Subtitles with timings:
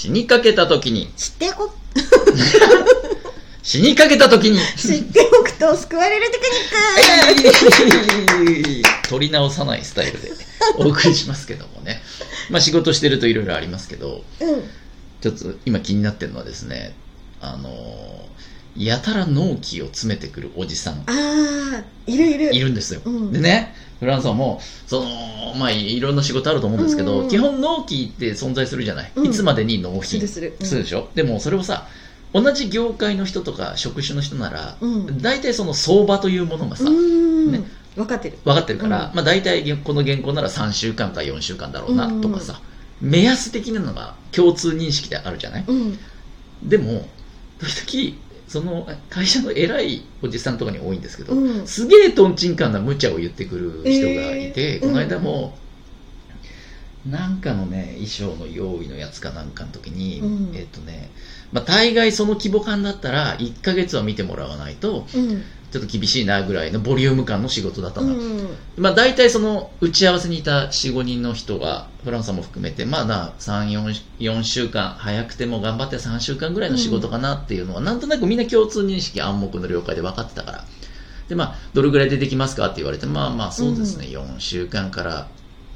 [0.00, 1.70] 死にかけた時に、知ってお
[3.62, 6.44] 死にかけた時に、知っておくと救われるテク
[7.52, 9.10] ニック。
[9.10, 10.30] 取り直さないスタイルで
[10.78, 12.00] お送りしますけどもね。
[12.48, 14.62] まあ仕事してるといろいろありますけど、うん。
[15.20, 16.94] ちょっと今気になってるのはですね、
[17.42, 17.70] あのー
[18.76, 20.94] やたら納期を詰めてくるおじさん。
[20.94, 22.54] ああいるいる。
[22.54, 23.00] いるんですよ。
[23.04, 23.32] うん。
[23.32, 27.22] でね、フランスはもう、その、まあいろんな仕事あると思うんですけど、うん。
[27.24, 29.26] うん基本納期って存在するじゃない、うん。
[29.26, 30.82] いつまでに納品するする。
[30.82, 31.08] でしょ？
[31.14, 31.86] でもそれをさ、
[32.32, 35.20] 同じ業界の人とか職種の人なら、うん。
[35.20, 37.64] 大体その相場というものがさ、ね
[37.96, 38.38] 分かってる。
[38.44, 39.16] 分かってるから、うん。
[39.16, 42.60] まあ大体この原稿なら3週間か4週間だろうなとかさ、
[43.00, 45.64] 目安的なのが共通認識であるじゃない？
[45.66, 45.98] うん。
[46.62, 47.08] でも、
[47.58, 51.66] 時々、その会社の偉いおじさんとかに多いんですけど、うん。
[51.68, 54.80] すげえトンチンカンな無茶を言ってくる人がいて、えー。
[54.80, 55.56] この間も、
[57.06, 60.56] なんかのね、衣装の用意のやつかなんかの時に、うん。
[60.56, 61.12] えっ、とね、
[61.52, 68.08] まあ、大概その規模感だったら、1ヶ月は見てもらわないと、うんちょっと厳しいなぐらいのボリューム感の仕事だったの。
[68.08, 80.64] うんまあ、大体その打ち合わせにいた4、5人の人が、フランスさんも含めて、まあな、3、4, 4週間、早くても頑張って3週間ぐらいの仕事かなっていうのは、なんとなくみんな共通認識、暗黙の了解で分かってたから。
[81.28, 85.28] で、まあ、どれぐらいでできますかって言われて、まあまあ、そうですね、4週間から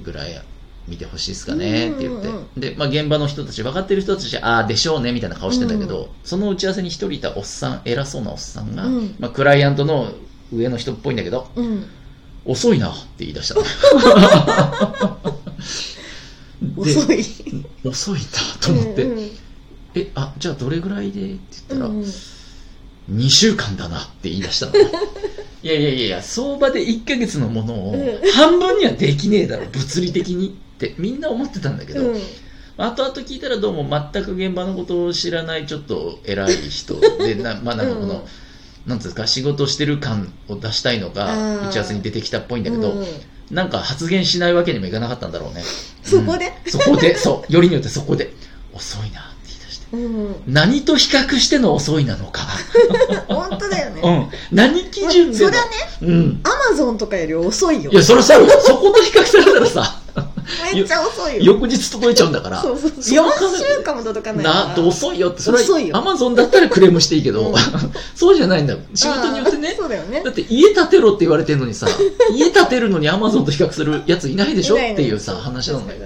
[0.03, 0.43] ぐらい
[0.87, 2.29] 見てほしいですかねって言って。
[2.29, 9.17] うんうんで、まあ、現場の人たち、分かってる人たちは、ああ、でしょうね、みたいな顔してんだけど、その打ち合わせに一人いたおっさん、偉そうなおっさんが、うん。
[9.19, 10.13] まあ、クライアントの
[10.53, 11.87] 上の人っぽいんだけど、うん。
[12.45, 13.57] 遅いなって言い出した
[16.77, 17.25] 遅い。
[17.85, 18.27] 遅いな
[18.61, 19.31] と思って、うんうん。
[19.95, 21.21] えあじゃあどれぐらいで？
[21.21, 22.05] って言ったら、うん
[23.11, 24.73] 2週間だなって言い出したの
[25.65, 28.31] いやいやいや相場で1ヶ月のものをうん。
[28.33, 32.21] 半分にはできねえだろ物理的にってみんな思ってたんだけど、うん。
[32.77, 38.11] 後々聞いたらどうも全く現場のことを知らないちょっと偉い人で なまあなんかこの、うん。
[38.87, 43.07] なんうんですか仕事してる感を出したいのあがー打ち合わせに出てきたっぽいんだけど、うん。
[43.51, 45.65] なんか発言しないわけにもいかなかったんだろうね。
[46.03, 46.53] そこで？
[46.67, 46.71] うん。
[46.71, 48.35] そこで、そう、よりによってそこで、
[48.75, 49.34] 遅いな
[50.47, 52.43] 何と比較しての遅いなのか。
[53.29, 54.57] 本当だよねうん。
[54.57, 55.69] 何基準でのそりゃね
[56.03, 56.41] うん。
[56.45, 60.01] アマゾンとかより遅いよいや、それさ、そこと比較されたらさ、
[60.75, 61.55] めっちゃ遅いよ。
[61.55, 62.61] 翌日届いちゃうんだから。
[62.61, 63.63] そうそういや、わかんない。
[63.63, 65.97] 3週間も届かないな、遅いよって、それは、遅いよ。
[65.97, 67.55] アマゾンだったらクレームしていいけど、うん。
[68.15, 68.75] そうじゃないんだ。
[68.75, 68.79] よ。
[68.95, 69.75] 仕事によってね。
[69.77, 70.23] そうだよね。
[70.23, 71.87] だって家建てろって言われてるのにさ、
[72.33, 76.01] 家建てるのにアマゾンと比較するやついないでしょっていうさ、話なんだよ。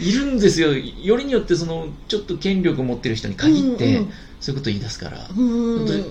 [0.00, 0.72] いるんですよ。
[0.74, 6.04] よりによって、その、ちょっと権力持ってる人に限って、うんうんそういうこと言い出すから、うん本当に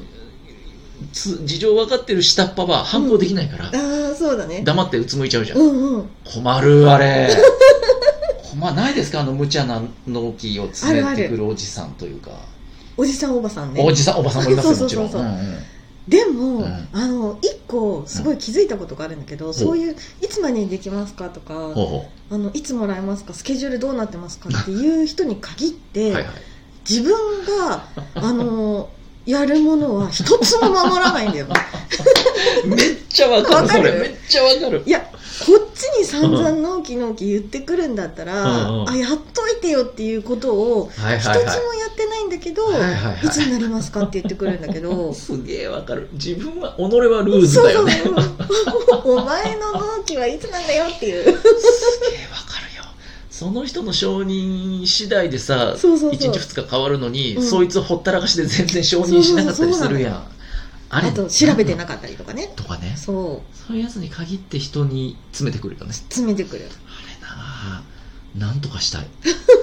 [1.12, 3.70] つ事情分かってる下っ端は反抗できないから、あ
[4.12, 4.62] あそうだね。
[4.64, 5.60] 黙ってうつむいちゃうじゃん。
[5.60, 6.10] うんうん。
[6.24, 7.30] 困る、あれ。
[8.66, 12.32] 困ないですかあの無茶な納期を詰めてくるおじさんというか。
[12.98, 15.40] おじさんおばさんねおじさん、おばさんもいますよ、 そうそうそうそうもちろん。
[15.40, 15.58] うんうん
[16.08, 26.14] でも、うんあの一個すごい気づいたことがあるんだけど、そういういつまでにできますかとかほうほあのいつもらえますかスケジュールどうなってますかって いう人に限って、う。
[26.14, 26.34] はいはい。
[26.88, 27.12] 自分
[27.68, 28.88] があの
[29.26, 31.48] やるものは一つも守らないんだよ
[32.68, 33.90] めっちゃわかる、わかる？
[33.90, 34.00] それ。
[34.02, 34.84] めっちゃわかる。
[34.86, 35.10] いや
[35.46, 41.86] こっちに散々納期納期言ってくるんだったら、うんうんあやっといてよっていうことをはい一つもや。
[41.96, 46.10] ってないんだけど、はいはいはいいつになりますかって言ってくるんだけど すげえわかる。
[46.14, 46.90] 自分は、己は
[47.24, 48.02] ルーズだよね。
[48.04, 48.26] そうそう
[48.86, 51.42] そう お前の納期はいつなんだよっていうすげえわ
[52.46, 52.84] かるよ。
[53.32, 60.35] その人の承認次第でさ、そうそうそう1日2日変わるのに、うんそいつほったらかしで全然承認しなかったりするやん。
[60.96, 62.94] あれあと調べてなかったりとかねとかね。
[62.96, 65.94] そうそういうやつに限って人に詰めてくるよね。
[65.94, 66.72] 詰めてくるあれ
[67.22, 67.28] な
[67.82, 67.84] あ
[68.36, 69.08] なんとかしたい。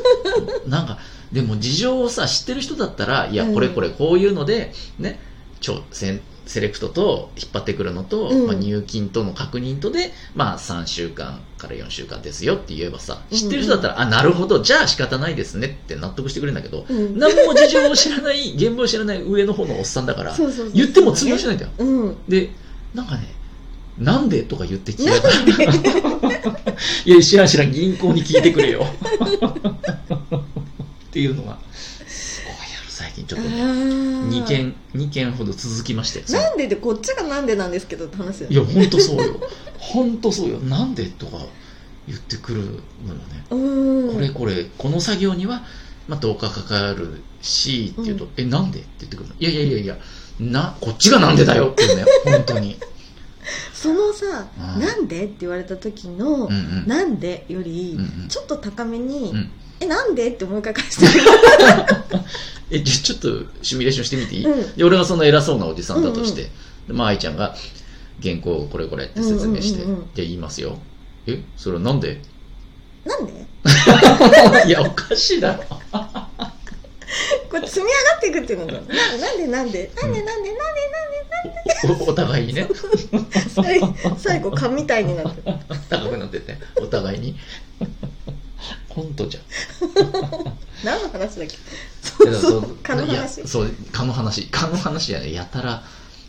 [0.68, 0.98] なんか、
[1.32, 5.18] でも事情をさ、知ってる人だったら、いや、うんこれこれこういうので、ね、
[5.60, 8.46] ちょセンセレクトと引っ張ってくるのと、うん。
[8.46, 17.18] まあ、入金との確認とで、まあ、3週間から4週間ですよって言えばさ、知ってる人だったら、あ、なるほど、じゃあ仕方ないですねって納得してくれるんだけど、うん。
[17.18, 20.36] 何も事情を知らない、現場を知らない上の方のおっさんだから、
[20.74, 21.70] 言っても通用しないんだよ。
[21.78, 22.16] うん。
[22.28, 22.50] で、
[22.94, 23.34] なんかね、
[23.98, 25.04] なんでとか言ってきて、
[27.04, 28.84] いや、知らん知らん、銀行に聞いてくれよ。
[31.06, 31.58] っていうのが、
[33.24, 33.62] 近ちょっとね。
[33.62, 36.32] 2件、二件ほど続きまして。
[36.32, 39.40] なんででこっちがなんでなんですけどって話だよいや、ほんとそうよ。
[39.78, 40.58] ほんとそうよ。
[40.58, 41.06] なんで？
[41.06, 41.38] とか
[42.06, 42.80] 言ってくるのよ
[43.14, 43.44] ね。
[43.50, 45.62] うんこれこれ、この作業には、
[46.08, 48.80] まあ、10日かかるし、って言うと、うえ、なんで？
[48.80, 49.34] って言ってくるの。
[49.38, 49.98] いやいやいやいや、
[50.40, 52.78] な、こっちがなんでだよっていうね、本当に。
[53.74, 54.46] そのさ
[54.76, 55.24] うんなんで？
[55.24, 56.54] って言われた時のうんう
[56.84, 56.86] ん。
[56.86, 59.50] なんでよりうんうんちょっと高めにうん
[59.82, 60.28] えなんで？
[60.28, 61.06] ってもう一回返して。
[62.70, 63.28] えじゃちょっと
[63.62, 64.76] シミュレーションしてみていい、うん。
[64.76, 66.42] で俺がその偉そうなおじさんだとして、
[66.86, 67.54] でまあ愛ちゃんが
[68.22, 70.10] 原稿これこれって説明して、うんうんうんうん。
[70.14, 70.78] じゃあ言いますよ。
[71.26, 72.20] えそれはなんで？
[73.04, 73.32] なんで？
[74.66, 75.64] いやおかしいだろ。
[77.50, 79.46] これ積み上がっていくっていうのがななんで？
[79.46, 80.52] なんでなんでなんでなんで
[82.04, 82.68] おお互いにね。
[83.12, 83.80] なんで最
[84.16, 85.50] 最後蚊みたいになって。
[85.50, 85.56] る
[85.90, 86.56] 高くなってて。
[86.80, 87.36] お互いに
[88.94, 89.42] 本当じゃん。
[90.84, 91.56] 何の話だっけ？
[92.02, 93.46] そうそう蚊の話。
[93.48, 94.46] そう蚊の話。
[94.50, 95.82] 蚊の話やねやたら。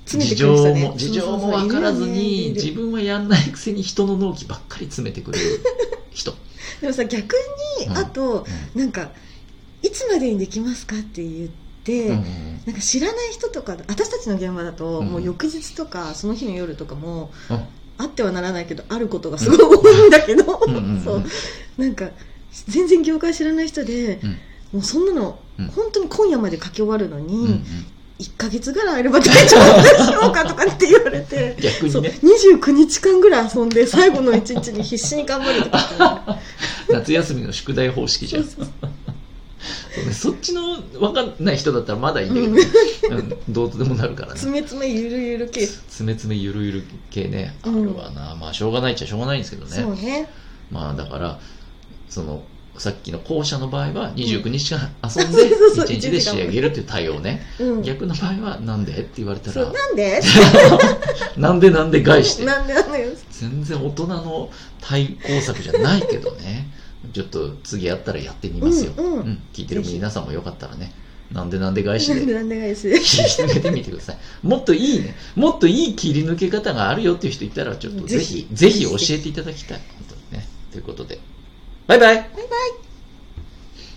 [0.05, 0.87] 事情くる人ね。
[0.89, 5.61] も事情も分からずに自分はやんないくせに人の納期ばっかり詰めてくれる
[6.11, 6.35] 人、
[6.81, 7.35] でもさ逆
[7.79, 7.97] に、うん。
[7.97, 8.45] あと
[8.75, 9.11] なんか
[9.81, 11.49] いつまでにできますかって言っ
[11.83, 17.63] て、うんうんなんか知らない人とか私たちの現場だと、うんもう翌日とかその日の夜とかもうん。
[17.95, 21.01] あってはならないけどあることがすごい多いんだけど、うんうんうん。
[21.05, 21.23] そう。
[21.77, 22.09] なんか
[22.67, 24.29] 全然業界知らない人で、うん。
[24.73, 25.67] もうそんなの、うん。
[25.67, 27.65] 本当に今夜まで書き終わるのに、うんうん。
[28.19, 32.09] 1ヶ月ぐらいあれば大丈夫でしょうかとかって言われて逆にね。
[32.21, 36.39] 29日間ぐらい遊んで最後の1日に必死に頑張るとか
[36.89, 38.43] 夏休みの宿題方式じゃん。
[38.43, 44.39] そうね、そっちの分かんない人だったらまだいいけど、うん、どうとでもなるからね。
[44.39, 47.55] 詰め詰めゆるゆる系、つめつめゆるゆる系ね。
[47.63, 47.83] あうん。
[47.83, 49.71] るわな、まあしょうがないっちゃしょうがないんですけどね。
[49.71, 50.29] そうね。
[50.71, 51.39] まあだから
[52.13, 52.43] その
[52.77, 57.41] さっきの後者の場合は29日間遊んでそうそう1日で仕上げるっていう対応ね。
[57.59, 57.81] うん。
[57.81, 58.93] 逆の場合はなんで？
[58.93, 59.71] って言われたら。
[59.71, 60.21] なんで？
[61.37, 62.45] なんでなんで返して？
[62.45, 64.51] なんでなのよ全然大人の
[64.81, 66.67] 対抗策じゃないけどね。
[67.13, 69.41] ちょっと次やったらやってみますよ、うんうん。
[69.53, 70.93] 聞いてる皆さんもよかったらね。
[71.31, 74.17] なんでなんで返しでなんで返し切り抜けてみてください。
[74.41, 79.81] もっといいね、もっといい切り抜け方があるよっていう人いたら、ちょっとぜひ、ぜひ教えていただきたい。
[79.97, 80.47] 本当にね。
[80.71, 81.19] ということで、
[81.87, 82.82] バイバイバイバイ